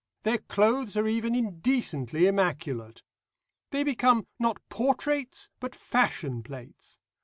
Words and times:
Their 0.23 0.39
clothes 0.39 0.97
are 0.97 1.07
even 1.07 1.35
indecently 1.35 2.25
immaculate. 2.25 3.03
They 3.69 3.83
become, 3.83 4.25
not 4.39 4.57
portraits, 4.67 5.51
but 5.59 5.75
fashion 5.75 6.41
plates. 6.41 6.99